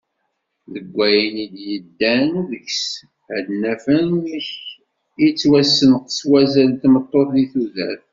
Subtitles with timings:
[0.73, 2.85] Deg wayen i d-yeddan deg-s,
[3.35, 4.45] ad naf amek
[5.27, 8.05] ittwasenqes wazal n tmeṭṭut di tudert.